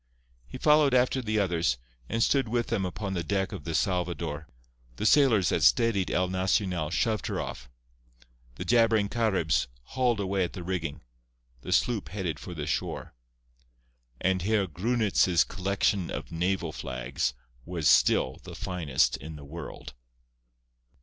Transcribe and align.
He 0.47 0.57
followed 0.57 0.95
after 0.95 1.21
the 1.21 1.37
others, 1.37 1.77
and 2.09 2.23
stood 2.23 2.47
with 2.47 2.69
them 2.69 2.87
upon 2.87 3.13
the 3.13 3.23
deck 3.23 3.51
of 3.51 3.65
the 3.65 3.75
Salvador. 3.75 4.47
The 4.95 5.05
sailors 5.05 5.49
that 5.49 5.61
steadied 5.61 6.09
El 6.09 6.27
Nacional 6.27 6.89
shoved 6.89 7.27
her 7.27 7.39
off. 7.39 7.69
The 8.55 8.65
jabbering 8.65 9.09
Caribs 9.09 9.67
hauled 9.93 10.19
away 10.19 10.43
at 10.43 10.53
the 10.53 10.63
rigging; 10.63 11.01
the 11.61 11.71
sloop 11.71 12.09
headed 12.09 12.39
for 12.39 12.55
the 12.55 12.65
shore. 12.65 13.13
And 14.19 14.41
Herr 14.41 14.65
Grunitz's 14.65 15.43
collection 15.43 16.09
of 16.09 16.31
naval 16.31 16.71
flags 16.71 17.35
was 17.63 17.87
still 17.87 18.39
the 18.41 18.55
finest 18.55 19.17
in 19.17 19.35
the 19.35 19.45
world. 19.45 19.93